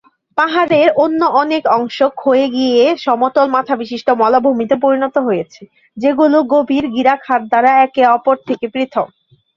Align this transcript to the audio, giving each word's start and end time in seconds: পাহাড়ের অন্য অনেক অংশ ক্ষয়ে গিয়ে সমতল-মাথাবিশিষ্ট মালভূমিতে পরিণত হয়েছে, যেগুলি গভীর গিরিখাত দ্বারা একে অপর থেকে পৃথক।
পাহাড়ের 0.37 0.89
অন্য 1.03 1.21
অনেক 1.41 1.63
অংশ 1.77 1.97
ক্ষয়ে 2.19 2.47
গিয়ে 2.49 2.81
সমতল-মাথাবিশিষ্ট 3.05 4.07
মালভূমিতে 4.21 4.75
পরিণত 4.83 5.15
হয়েছে, 5.27 5.61
যেগুলি 5.97 6.39
গভীর 6.53 6.85
গিরিখাত 6.95 7.41
দ্বারা 7.51 7.71
একে 7.85 8.03
অপর 8.15 8.35
থেকে 8.47 8.65
পৃথক। 8.73 9.07